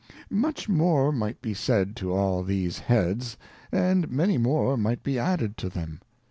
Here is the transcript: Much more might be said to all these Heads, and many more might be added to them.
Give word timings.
Much 0.31 0.67
more 0.67 1.11
might 1.11 1.39
be 1.43 1.53
said 1.53 1.95
to 1.95 2.11
all 2.11 2.41
these 2.41 2.79
Heads, 2.79 3.37
and 3.71 4.09
many 4.09 4.35
more 4.39 4.75
might 4.75 5.03
be 5.03 5.19
added 5.19 5.57
to 5.57 5.69
them. 5.69 6.01